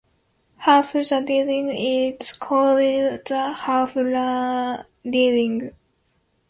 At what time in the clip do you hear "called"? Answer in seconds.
2.33-2.79